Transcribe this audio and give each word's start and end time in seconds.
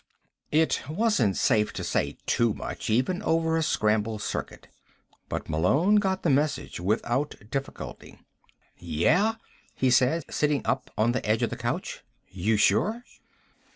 It 0.51 0.81
wasn't 0.89 1.37
safe 1.37 1.71
to 1.73 1.83
say 1.83 2.17
too 2.25 2.55
much, 2.55 2.89
even 2.89 3.21
over 3.21 3.55
a 3.55 3.61
scrambled 3.61 4.23
circuit. 4.23 4.67
But 5.29 5.47
Malone 5.47 5.97
got 5.97 6.23
the 6.23 6.29
message 6.31 6.79
without 6.79 7.35
difficulty. 7.51 8.17
"Yeah?" 8.79 9.35
he 9.75 9.91
said, 9.91 10.23
sitting 10.27 10.65
up 10.65 10.89
on 10.97 11.11
the 11.11 11.23
edge 11.23 11.43
of 11.43 11.51
the 11.51 11.55
couch. 11.55 12.01
"You 12.29 12.57
sure?" 12.57 13.03